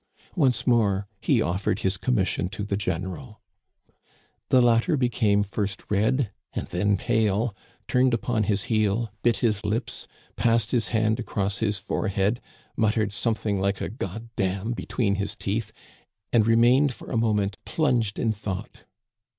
[0.23, 3.39] * Once more he offered his commission to the general.
[4.49, 7.55] The latter became first red and then pale,
[7.87, 12.41] turned upon his heel, bit his lips, passed his hand across his forehead,
[12.75, 14.05] muttered something like a * G— d
[14.37, 14.71] d— n!
[14.71, 15.71] * be tween his teeth,
[16.33, 18.85] and remained for a moment plunged in thought.